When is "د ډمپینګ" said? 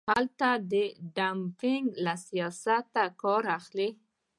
0.71-1.85